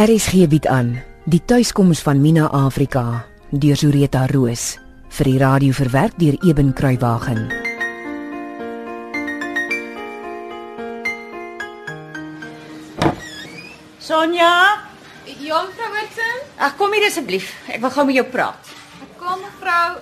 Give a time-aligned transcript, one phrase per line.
[0.00, 0.94] RSG bied aan
[1.28, 4.78] die tuiskoms van Mina Afrika deur Zureta Roos
[5.12, 7.42] vir die radio verwerk deur Eben Kruiwagen.
[13.98, 14.88] Sonja,
[15.38, 16.38] Ja, mevrou Watson.
[16.56, 17.52] ag kom hier asseblief.
[17.68, 18.72] Ek wil gou met jou praat.
[19.20, 20.00] Kom mevrou.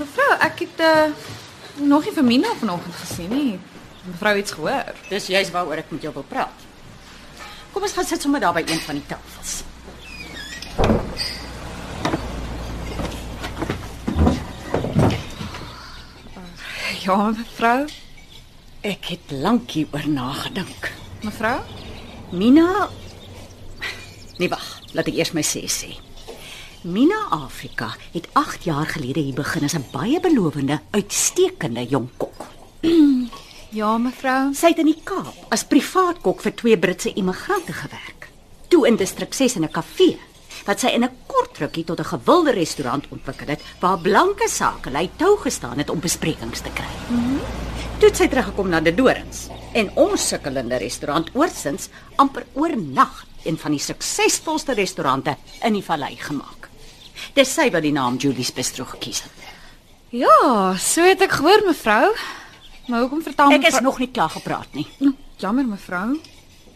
[0.00, 3.60] Mevrou, ek het uh, nog nie vir Mina vanoggend gesien nie.
[4.08, 4.92] Mevrou het iets gehoor.
[5.08, 6.59] Dis juist waaroor ek met jou wil praat.
[7.72, 9.62] Kom ons gaan sit sommer daar by een van die tafels.
[17.00, 17.88] Ja, mevrou.
[18.80, 20.92] Ek het lank hieroor nagedink.
[21.22, 21.58] Mevrou?
[22.30, 22.88] Mina
[24.40, 24.64] Nee wag,
[24.96, 25.90] laat ek eers my sê sê.
[26.88, 32.29] Mina Afrika het 8 jaar gelede hier begin as 'n baie belowende, uitstekende jong kok.
[33.70, 34.50] Ja, mevrou.
[34.58, 38.26] Sy het in die Kaap as privaat kok vir twee Britse immigrante gewerk.
[38.70, 40.18] Toe in distrik 6 in 'n kafee
[40.66, 45.10] wat sy in 'n kort rukkie tot 'n gewilde restaurant ontwikkel het waar blanke sakelei
[45.16, 46.94] tou gestaan het om besprekings te kry.
[47.08, 47.40] Mm -hmm.
[47.98, 53.58] Toe het sy teruggekom na die Dorings en ons sukkelende restaurant oorsins amper oornag een
[53.58, 56.68] van die suksesvolste restaurante in die vallei gemaak.
[57.34, 59.30] Dis sy wat die naam Julie's Bistro gekies het.
[60.08, 62.14] Ja, so het ek gehoor, mevrou.
[62.90, 64.86] Maar hoekom vertel Ek is nog nie klaar gepraat nie.
[64.98, 66.18] Nou, Jammer, mevrou.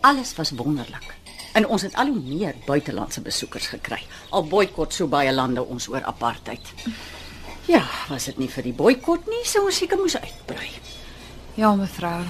[0.00, 1.14] Alles was wonderlik.
[1.52, 4.00] En ons het al hoe meer buitelandse besoekers gekry.
[4.30, 6.72] Al boikot so baie lande ons oor apartheid.
[7.68, 10.70] Ja, was dit nie vir die boikot nie, sou ons seker moes uitbrei.
[11.58, 12.22] Ja, mevrou.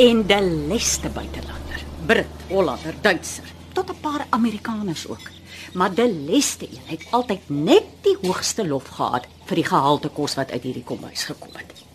[0.00, 5.30] En die leste buitelander, Brit, Hollander, Duitser, tot 'n paar Amerikaners ook.
[5.74, 10.34] Maar die leste een het altyd net die hoogste lof gehad vir die gehalte kos
[10.34, 11.89] wat uit hierdie kombuis gekom het.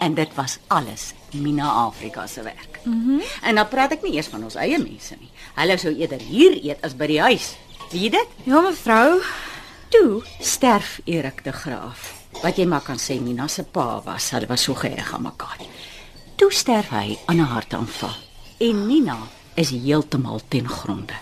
[0.00, 2.80] En dit was alles Mina Afrika se werk.
[2.84, 3.22] Mm -hmm.
[3.42, 5.30] En dan praat ek nie eers van ons eie mense nie.
[5.54, 7.56] Hulle sou eerder hier eet as by die huis.
[7.90, 8.26] Weet jy dit?
[8.44, 9.20] Ja, mevrou.
[9.88, 12.12] Toe sterf Erik de Graaf.
[12.42, 15.56] Wat jy maar kan sê Mina se pa was, hulle was so geheg aan mekaar.
[16.36, 18.14] Toe sterf hy aan 'n hartaanval.
[18.58, 19.16] En Nina
[19.54, 21.12] is heeltemal ten gronde.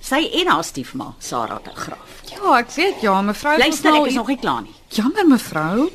[0.00, 2.20] Sy en haar stiefma, Sarah de Graaf.
[2.24, 3.58] Ja, ek weet ja, mevrou.
[3.58, 4.74] Luister, nou ek is i- nog nie klaar nie.
[4.88, 5.90] Jammer, mevrou.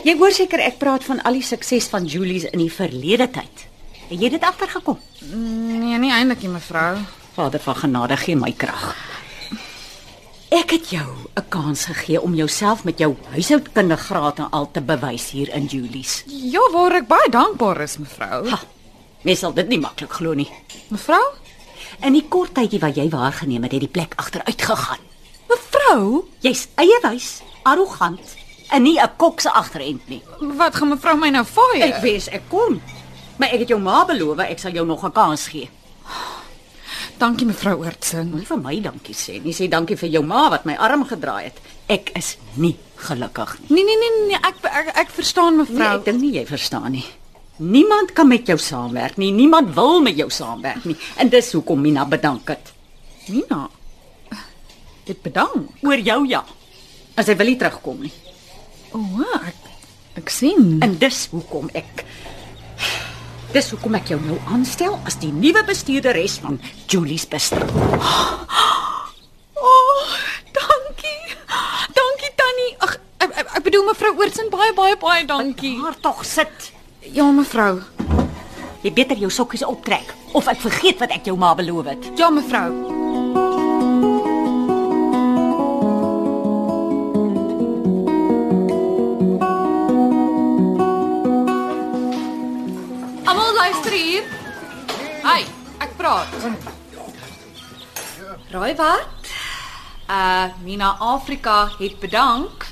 [0.00, 3.66] Jy hoor seker ek praat van al die sukses van Julie's in die verlede tyd.
[4.08, 4.96] Het jy dit agtergekom?
[5.28, 7.02] Nee, nie eintlik nie, mevrou.
[7.34, 8.94] Vader van genade gee my krag.
[10.56, 14.80] Ek het jou 'n kans gegee om jouself met jou huishoudkundige graad en al te
[14.80, 16.24] bewys hier in Julie's.
[16.26, 18.48] Ja, waar ek baie dankbaar is, mevrou.
[18.48, 18.60] Ha,
[19.22, 20.50] mens sal dit nie maklik glo nie.
[20.88, 21.22] Mevrou?
[22.00, 24.98] In die kort tydjie wat jy waargeneem het, het die plek agteruit gegaan.
[25.48, 26.24] Mevrou?
[26.40, 28.39] Jy's eiewys, arrogant
[28.72, 30.22] en nie 'n kok se agterend nie.
[30.40, 31.82] Wat gaan mevrou my nou vaai?
[31.82, 32.80] Ek wens ek kon.
[33.38, 35.68] Maar ek het jou ma beloof ek sal jou nog 'n kans gee.
[37.18, 38.30] Dankie mevrou Oortsin.
[38.30, 39.52] Moenie vir my dankie sê nie.
[39.52, 41.58] Sê dankie vir jou ma wat my arm gedraai het.
[41.88, 43.68] Ek is nie gelukkig nie.
[43.76, 45.98] Nee nee nee nee, ek ek, ek verstaan Nee, mevrou.
[45.98, 47.04] ek dink nie jy verstaan nie.
[47.58, 49.32] Niemand kan met jou saamwerk nie.
[49.32, 50.96] Niemand wil met jou saamwerk nie.
[51.16, 52.72] En dis hoekom Mina bedank het.
[53.28, 53.68] Nina.
[55.04, 55.68] Dit bedank.
[55.82, 56.44] Oor jou ja.
[57.16, 58.12] As hy wil nie terugkom nie.
[58.92, 59.68] O, oh, ek
[60.18, 60.78] ek sien.
[60.82, 62.04] En dis hoekom ek
[63.50, 67.66] Dis hoekom ek jou nou aanstel as die nuwe bestuurderes van Julie's Bistro.
[69.58, 70.12] O, oh,
[70.54, 71.34] dankie.
[71.98, 72.70] Dankie Tannie.
[72.78, 72.94] Ag
[73.26, 75.74] ek, ek, ek bedoel mevrou Oortsin baie baie baie dankie.
[75.82, 76.70] Maar tog sit.
[77.10, 77.80] Ja mevrou.
[78.86, 82.10] Jy beter jou sokkies optrek of ek vergeet wat ek jou ma beloof het.
[82.18, 82.99] Ja mevrou.
[93.80, 94.24] Luister hier.
[95.24, 95.44] Hi,
[95.80, 96.28] ek praat.
[98.50, 99.30] Raai wat?
[100.10, 102.66] Uh Mina Afrika het bedank.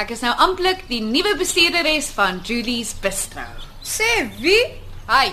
[0.00, 3.44] Ek is nou amptelik die nuwe bestuurderes van Julie's Bistro.
[3.84, 4.08] Sê
[4.40, 4.62] wie?
[5.06, 5.30] Hi.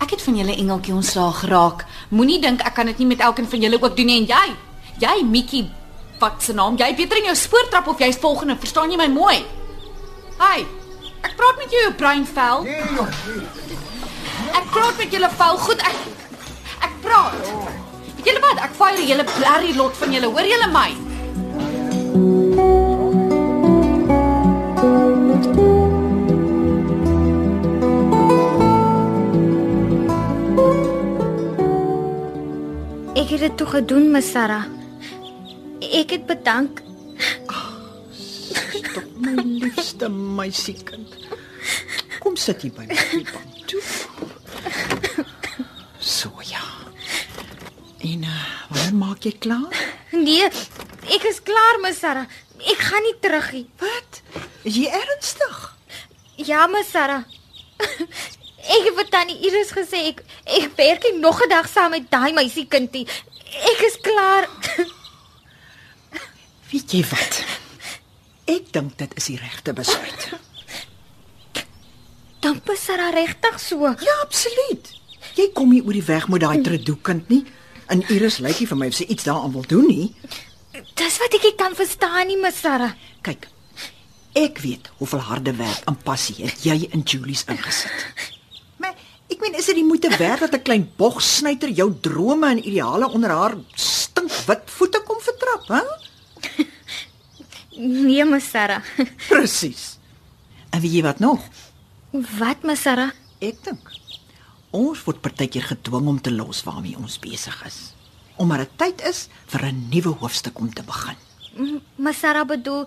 [0.00, 1.84] Ek het van julle engeltjie ontslaag geraak.
[2.08, 4.46] Moenie dink ek kan dit nie met elkeen van julle ook doen nie en jy.
[5.02, 5.66] Jy Mikkie,
[6.20, 6.78] wat se naam?
[6.80, 9.42] Jy beter in jou spoortrap of jy's volgende, verstaan jy my mooi?
[10.40, 10.64] Hi.
[11.26, 12.64] Ek praat met jou jou breinvel.
[12.64, 13.85] Nee joh.
[14.52, 15.58] Ek praat met julle vel.
[15.66, 15.96] Goed, ek
[16.86, 17.34] ek praat.
[18.16, 18.62] Weet julle wat?
[18.68, 20.30] Ek fire julle blerrie lot van julle.
[20.30, 20.88] Hoor julle my?
[33.16, 34.66] Ek het dit toe gedoen, Miss Sarah.
[35.80, 36.82] Ek het bedank.
[38.16, 41.16] Stop my liefste meisiekind.
[42.20, 43.82] Kom sit hier by my die bank toe.
[46.00, 46.62] So ja.
[48.06, 49.74] En uh, wanneer maak jy klaar?
[50.26, 50.46] Nee,
[51.12, 52.28] ek is klaar, Miss Sarah.
[52.72, 53.64] Ek gaan nie terug nie.
[53.82, 54.20] Wat?
[54.64, 55.56] Is jy ernstig?
[56.46, 57.24] Ja, Miss Sarah.
[58.76, 62.08] ek het vir tannie Iris gesê ek ek werk nie nog 'n dag saam met
[62.10, 63.04] daai meisiekindie.
[63.72, 64.48] Ek is klaar.
[66.70, 67.42] Weet jy wat?
[68.46, 70.30] Ek dink dit is die regte besluit.
[72.40, 73.84] Dan Miss Sarah regtig so.
[73.84, 74.94] Ja, absoluut.
[75.36, 77.44] Jy kom nie oor die weg met daai tredoekind nie.
[77.92, 80.08] En Iris lyk nie vir my of sy iets daaraan wil doen nie.
[80.98, 82.92] Dis wat ek nie kan verstaan nie, Miss Sarah.
[83.26, 83.46] Kyk.
[84.36, 87.92] Ek weet hoeveel harde werk en passie het jy in Julie's ingesit.
[88.82, 88.92] Maar
[89.32, 93.08] ek meen is dit die moeite werd dat 'n klein bogsnyter jou drome en ideale
[93.08, 95.82] onder haar stinkwit voete kom vertrap, hè?
[97.78, 98.82] Nee, Miss Sarah.
[99.28, 99.98] Presies.
[100.70, 101.40] En weet jy wat nog?
[102.10, 103.10] Wat, Miss Sarah?
[103.40, 103.90] Ek dink
[104.76, 107.78] ons word partykeer gedwing om te los waarmee ons besig is.
[108.36, 111.16] Omdat dit tyd is vir 'n nuwe hoofstuk om te begin.
[111.56, 112.86] M- Miss Sarah bedoel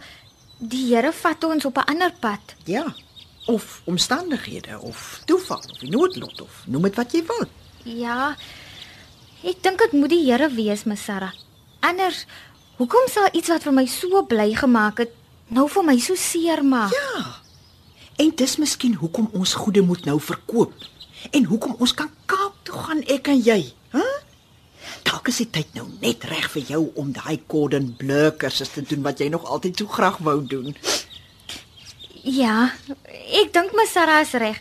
[0.59, 2.55] die Here vat ons op 'n ander pad.
[2.65, 2.93] Ja.
[3.47, 7.47] Of omstandighede of toeval of die noodlot of noem dit wat jy wil.
[7.83, 8.35] Ja.
[9.43, 11.31] Ek dink dit moet die Here wees, Miss Sarah.
[11.79, 12.25] Anders
[12.77, 15.11] hoekom sal iets wat vir my so bly gemaak het
[15.47, 16.91] nou vir my so seer maak?
[16.91, 17.35] Ja.
[18.17, 20.73] En dis miskien hoekom ons goede moet nou verkoop
[21.31, 23.61] en hoekom ons kan Kaap toe gaan ek en jy,
[23.93, 24.07] hè?
[25.07, 28.83] Dalk is die tyd nou net reg vir jou om daai Cordon Bleu kursus te
[28.85, 30.75] doen wat jy nog altyd so graag wou doen.
[32.23, 32.71] Ja,
[33.41, 34.59] ek dink Miss Sarah is reg.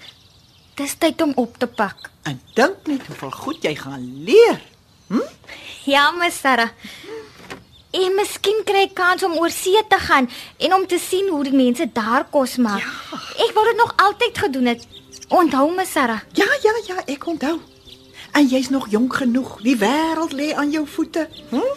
[0.78, 2.10] Dis tyd om op te pak.
[2.28, 4.60] En dink net hoeveel goed jy gaan leer.
[5.88, 6.70] Ja, Miss Sarah.
[7.96, 10.28] En miskien kry ek kans om oor see te gaan
[10.60, 12.84] en om te sien hoe die mense daar kos maak.
[12.84, 13.20] Ja.
[13.46, 14.84] Ek wou dit nog altyd gedoen het.
[15.28, 16.20] Onthou Miss Sarah.
[16.32, 17.58] Ja, ja, ja, ek onthou.
[18.32, 19.58] En jy's nog jonk genoeg.
[19.60, 21.28] Die wêreld lê aan jou voete.
[21.50, 21.76] Hm?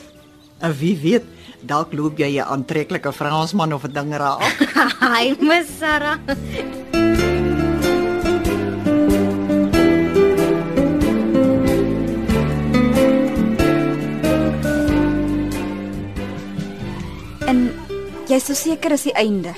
[0.64, 1.28] En wie weet,
[1.60, 4.56] dalk loop jy 'n aantreklike Fransman of 'n ding raak.
[5.04, 6.18] Hi, Miss Sarah.
[17.48, 17.74] En
[18.28, 19.52] jy's so seker is die einde.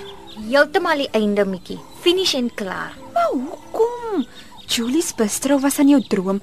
[0.49, 1.92] Heeltemal die einde, Mikkie.
[2.03, 2.91] Finish en klaar.
[3.13, 4.25] Maar hoekom?
[4.67, 6.41] Julie's bistro was aan jou droom.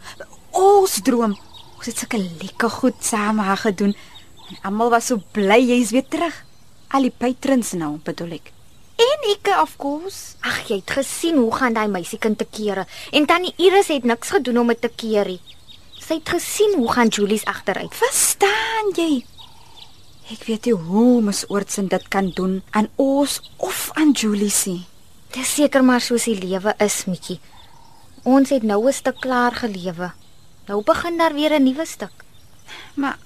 [0.56, 1.34] Ons droom.
[1.76, 3.92] Ons het sulke lekker goed saam gedoen.
[4.48, 6.38] En almal was so bly jy's weer terug.
[6.96, 8.48] Al die patrons nou, bedoel ek.
[9.04, 10.38] En ek, of course.
[10.40, 14.32] Ag, jy het gesien hoe gaan daai meisiekind te kere en tannie Iris het niks
[14.32, 15.40] gedoen om dit te keer nie.
[16.00, 17.92] Sy het gesien hoe gaan Julie's agteruit.
[18.00, 19.26] Verstaan jy?
[20.32, 24.78] Ek weet nie hoe mens oortsin dit kan doen aan ons of aan Julie se.
[25.30, 27.38] Dis seker maar soos die lewe is, Mikkie.
[28.26, 30.12] Ons het nou 'n stuk klaar gelewe.
[30.66, 32.24] Nou begin daar weer 'n nuwe stuk.
[32.94, 33.18] Maar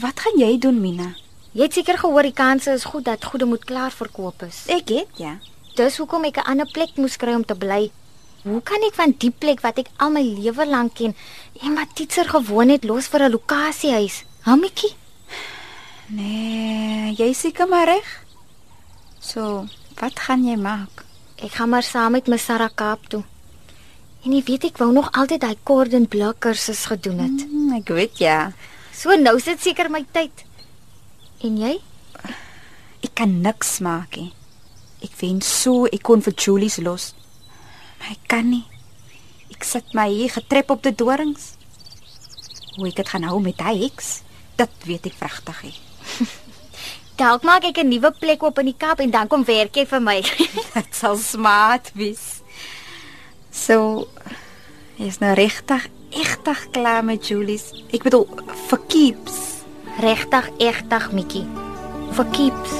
[0.00, 1.14] wat gaan jy doen, Mina?
[1.52, 4.64] Jy het seker gehoor die kanse is goed dat goede moet klaar verkoop is.
[4.66, 5.38] Ek het ja.
[5.74, 7.90] Dis hoekom ek 'n ander plek moes kry om te bly.
[8.42, 11.14] Hoe kan ek van die plek wat ek al my lewe lank ken
[11.62, 14.24] en wat Titser gewoon het los vir 'n lokasiehuis?
[14.40, 14.94] Ha, Mikkie?
[16.06, 18.24] Nee, jy seker maar reg.
[19.20, 19.66] So,
[20.00, 21.04] wat gaan jy maak?
[21.40, 23.22] Ek gaan maar saam met my Sarah Kaap toe.
[24.20, 27.44] En jy weet ek wou nog altyd daai Cordon Bleu kursus gedoen het.
[27.46, 28.50] Hmm, ek weet ja.
[28.92, 30.44] So nou sit seker my tyd.
[31.40, 31.78] En jy?
[33.00, 34.34] Ek kan niks maak nie.
[35.00, 37.14] Ek wens so ek kon vir Julie's los.
[37.96, 38.66] Maar ek kan nie.
[39.48, 41.54] Ek sit my hier getrep op die dorings.
[42.76, 44.18] Hoe ek dit gaan hou met hy eks,
[44.60, 45.64] dit weet ek vragtig.
[47.20, 49.84] Dalk maak ek 'n nuwe plek oop in die Kaap en dan kom werk jy
[49.84, 50.22] vir my.
[50.76, 52.40] Dit sal smart wees.
[53.52, 54.08] So
[54.96, 55.84] is nou regtig
[56.16, 57.76] egtig klaar met Julie's.
[57.92, 58.24] Ek bedoel
[58.70, 59.36] vir keeps.
[60.00, 61.44] Regtig, egtig, Mikkie.
[62.16, 62.72] For keeps.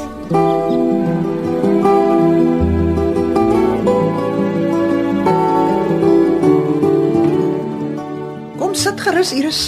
[8.56, 9.62] Kom sit gerus, Iris.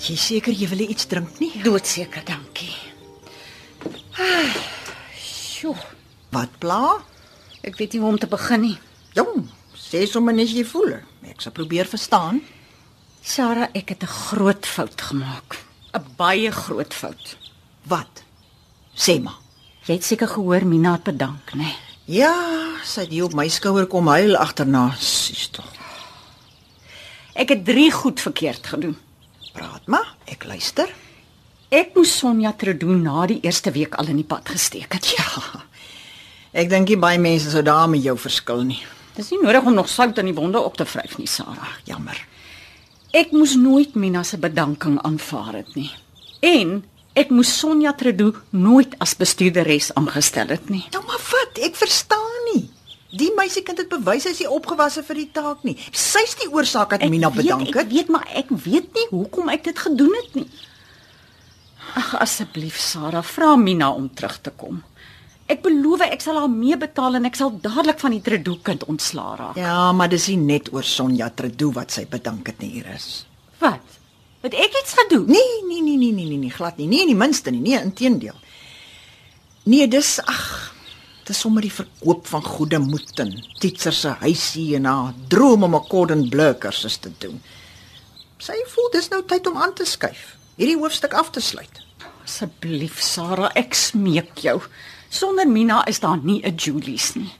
[0.00, 1.52] Is Jy seker jy wil iets drink nie?
[1.60, 2.43] Doodseker, dankie.
[5.18, 5.76] Sjoe,
[6.34, 7.02] Wat pla?
[7.64, 8.74] ek weet nie hoe om te begin nie.
[9.16, 9.46] Jong,
[9.78, 10.98] sê sommer net jy voel.
[11.30, 12.42] Ek sal probeer verstaan.
[13.24, 15.56] Sarah, ek het 'n groot fout gemaak.
[15.94, 17.36] 'n Baie groot fout.
[17.88, 18.22] Wat?
[18.96, 19.38] Sê maar.
[19.86, 21.62] Jy het seker gehoor Mina het bedank, né?
[21.62, 21.76] Nee?
[22.06, 22.34] Ja,
[22.84, 24.94] sy het hier op my skouer kom huil agterna.
[24.98, 25.64] Sis tog.
[27.34, 28.96] Ek het 3 goed verkeerd gedoen.
[29.52, 30.88] Praat maar, ek luister.
[31.72, 35.08] Ek moes Sonja Tredoen na die eerste week al in die pad gesteek het.
[35.18, 35.62] Ja.
[36.54, 38.78] Ek dink nie baie mense sou daar met jou verskil nie.
[39.16, 41.72] Dis nie nodig om nog sout in die wonde op te vryf nie, Sarah.
[41.88, 42.14] Jammer.
[43.14, 45.88] Ek moes nooit Mina se bedanking aanvaar het nie.
[46.46, 46.76] En
[47.18, 50.84] ek moes Sonja Tredo nooit as bestuurderes aangestel het nie.
[50.94, 51.58] Nou maar wat?
[51.66, 52.68] Ek verstaan nie.
[53.14, 55.74] Die meisiekind het bewys hy is nie opgewasse vir die taak nie.
[55.90, 57.90] Sy's die oorsaak dat Mina weet, bedank Ek het.
[57.94, 60.46] weet maar ek weet nie hoekom ek dit gedoen het nie.
[61.94, 64.82] Ag asseblief Sarah, vra Mina om terug te kom.
[65.46, 69.34] Ek beloof ek sal haar meebetaal en ek sal dadelik van die Tredo kind ontslaa
[69.38, 69.58] raak.
[69.60, 73.26] Ja, maar dis nie net oor Sonja Tredo wat sy bedank het nie, Iris.
[73.60, 73.98] Wat?
[74.44, 75.28] Het ek iets gedoen?
[75.28, 76.88] Nee, nee, nee, nee, nee, nee, nee, glad nie.
[76.88, 78.36] Nie in die minste nie, nee, inteendeel.
[79.68, 80.42] Nee, dis ag,
[81.28, 85.76] dis sommer die verkoop van goeie moed en Titser se huisie en haar droom om
[85.76, 87.40] 'n Cordon Bleu kursus te doen.
[88.38, 90.36] Sy voel dis nou tyd om aan te skuif.
[90.56, 91.83] Hierdie hoofstuk af te sluit.
[92.24, 94.56] Asseblief Sarah, ek smeek jou.
[95.12, 97.32] Sonder Mina is daar nie 'n Julies nie.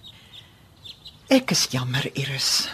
[1.30, 2.68] Ek is jammer, Iris.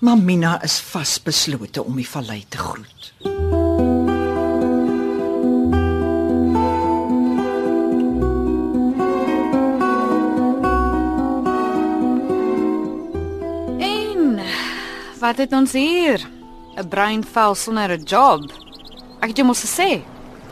[0.00, 3.12] Maar Mina is vasbeslote om die vallei te groet.
[13.78, 14.40] En
[15.20, 16.20] wat het ons hier?
[16.76, 18.40] 'n Bruin vel sonder 'n job.
[19.20, 20.02] Ek het jou mos gesê,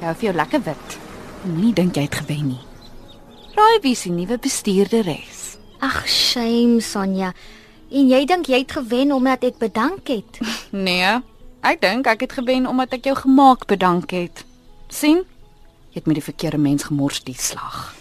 [0.02, 0.94] jy hou vir jou lekker wit.
[1.46, 2.62] Moenie dink jy het gewen nie.
[3.54, 5.42] Raai wie se nuwe bestuurderes?
[5.82, 7.32] Ag, shame Sonja.
[7.92, 10.40] En jy dink jy het gewen omdat ek bedank het?
[10.72, 11.20] Nee,
[11.62, 14.44] ek dink ek het gewen omdat ek jou gemaak bedank het.
[14.88, 15.22] sien?
[15.92, 17.92] Jy het met die verkeerde mens gemors die slag.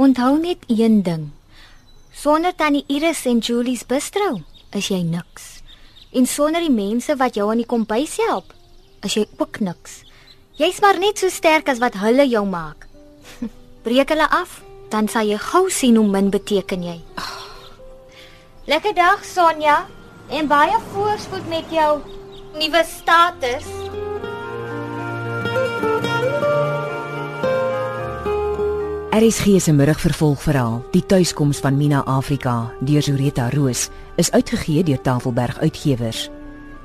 [0.00, 1.30] Onthou net een ding.
[2.14, 4.40] Sonder tannie Iris en Julie's bistro
[4.72, 5.60] is jy niks.
[6.14, 8.54] En sonder die mense wat jou aan die kombuis help,
[9.02, 10.04] is jy ook niks.
[10.60, 12.84] Jy's maar net so sterk as wat hulle jou maak.
[13.86, 14.58] Breek hulle af,
[14.92, 16.98] dan sal jy gou sien hoe min beteken jy.
[18.68, 19.86] Lekker dag Sonja
[20.28, 22.02] en baie voorspoed met jou
[22.60, 23.70] nuwe status.
[29.16, 33.88] RSG se middagvervolgverhaal Die tuiskoms van Mina Afrika deur Zureta Roos
[34.20, 36.28] is uitgegee deur Tafelberg Uitgewers.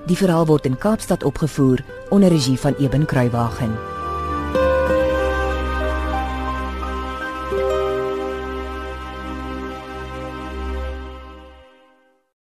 [0.05, 3.94] Die verhaal word in Kaapstad opgevoer onder regie van Eben Kruiwagen.